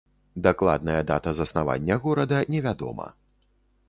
Дакладная 0.45 1.01
дата 1.11 1.33
заснавання 1.39 1.97
горада 2.05 2.39
невядома. 2.55 3.07